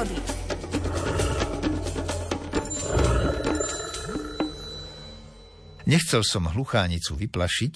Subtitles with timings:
[0.00, 0.16] prírody.
[5.88, 7.74] Nechcel som hluchánicu vyplašiť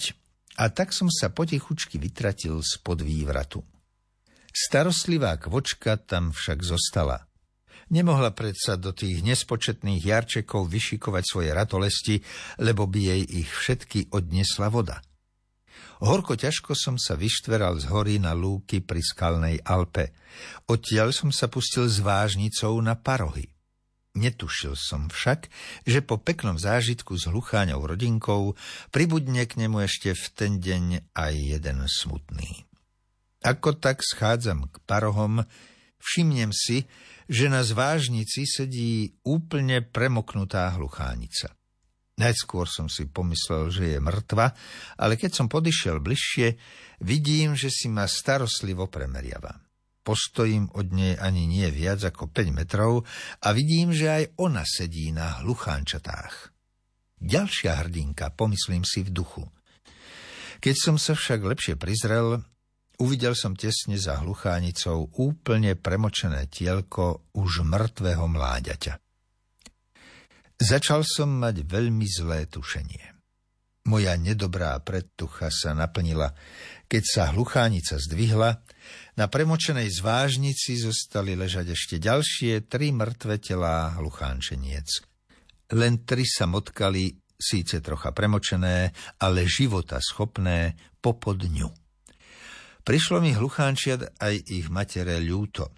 [0.63, 3.59] a tak som sa potichučky vytratil spod vývratu.
[4.55, 7.27] Starostlivá kvočka tam však zostala.
[7.91, 12.15] Nemohla predsa do tých nespočetných jarčekov vyšikovať svoje ratolesti,
[12.63, 15.03] lebo by jej ich všetky odnesla voda.
[16.03, 20.11] Horko ťažko som sa vyštveral z hory na lúky pri skalnej Alpe.
[20.67, 23.47] Odtiaľ som sa pustil s vážnicou na parohy.
[24.15, 25.51] Netušil som však,
[25.83, 28.55] že po peknom zážitku s hlucháňou rodinkou
[28.87, 32.63] pribudne k nemu ešte v ten deň aj jeden smutný.
[33.43, 35.43] Ako tak schádzam k parohom,
[35.99, 36.87] všimnem si,
[37.27, 41.51] že na zvážnici sedí úplne premoknutá hluchánica.
[42.15, 44.55] Najskôr som si pomyslel, že je mŕtva,
[44.95, 46.55] ale keď som podišiel bližšie,
[47.03, 49.51] vidím, že si ma starostlivo premeriava.
[50.05, 53.03] Postojím od nej ani nie viac ako 5 metrov
[53.43, 56.55] a vidím, že aj ona sedí na hluchánčatách.
[57.19, 59.43] Ďalšia hrdinka, pomyslím si v duchu.
[60.63, 62.39] Keď som sa však lepšie prizrel,
[63.01, 69.04] uvidel som tesne za hluchánicou úplne premočené tielko už mŕtvého mláďaťa.
[70.55, 73.15] Začal som mať veľmi zlé tušenie.
[73.85, 76.33] Moja nedobrá predtucha sa naplnila,
[76.89, 78.65] keď sa hluchánica zdvihla,
[79.19, 84.89] na premočenej zvážnici zostali ležať ešte ďalšie tri mŕtve telá hluchánčeniec.
[85.77, 88.89] Len tri sa motkali, síce trocha premočené,
[89.21, 91.69] ale života schopné popod dňu.
[92.85, 95.73] Prišlo mi hluchánčiat aj ich matere ľúto.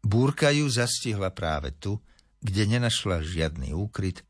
[0.00, 2.00] Búrka ju zastihla práve tu,
[2.40, 4.24] kde nenašla žiadny úkryt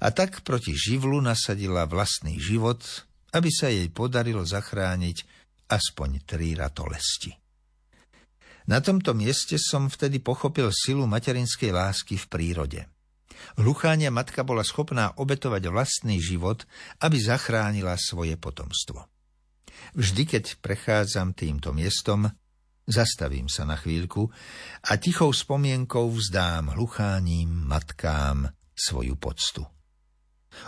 [0.00, 2.80] a tak proti živlu nasadila vlastný život,
[3.36, 5.22] aby sa jej podarilo zachrániť
[5.70, 7.36] aspoň tri ratolesti.
[8.70, 12.80] Na tomto mieste som vtedy pochopil silu materinskej lásky v prírode.
[13.56, 16.68] Hluchánia matka bola schopná obetovať vlastný život,
[17.00, 19.08] aby zachránila svoje potomstvo.
[19.96, 22.30] Vždy, keď prechádzam týmto miestom,
[22.90, 24.26] Zastavím sa na chvíľku
[24.82, 29.62] a tichou spomienkou vzdám hlucháním matkám svoju poctu.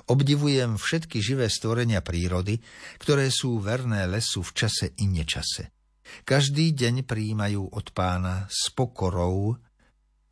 [0.06, 2.62] Obdivujem všetky živé stvorenia prírody,
[3.03, 5.75] ktoré sú verné lesu v čase i nečase.
[6.22, 9.59] Každý deň príjmajú od pána s pokorou,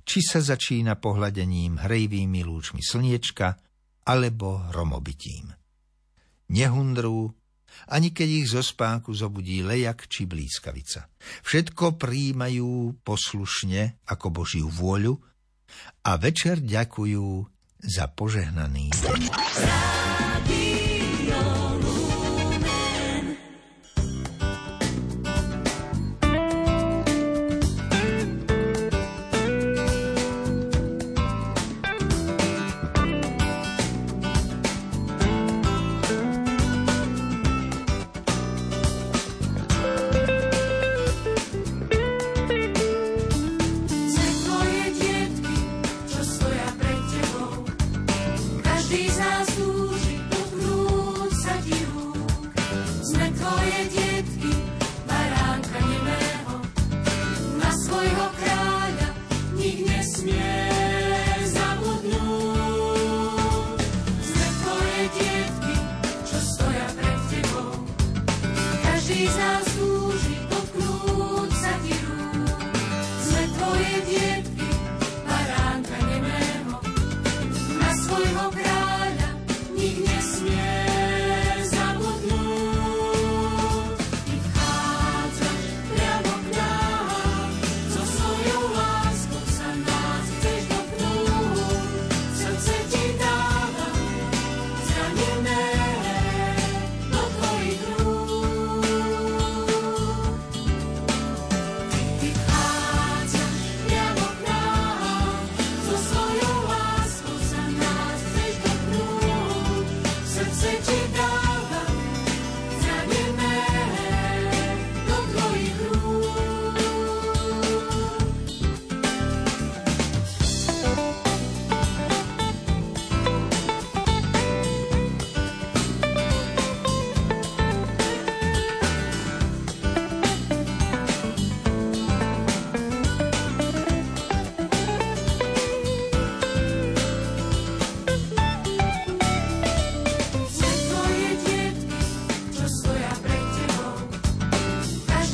[0.06, 3.58] či sa začína pohľadením hrejvými lúčmi slniečka,
[4.06, 5.50] alebo hromobitím.
[6.54, 7.34] Nehundrú,
[7.90, 11.08] ani keď ich zo spánku zobudí lejak či blízkavica.
[11.44, 15.18] Všetko príjmajú poslušne ako Božiu vôľu
[16.06, 17.46] a večer ďakujú
[17.80, 19.99] za požehnaný deň.
[69.28, 72.60] zaslúži potknúť sa ti rúk.
[73.20, 74.59] Sme tvoje dietky,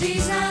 [0.06, 0.45] She's not.